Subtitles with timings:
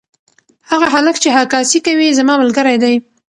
[0.69, 2.95] هغه هلک چې عکاسي کوي زما ملګری دی.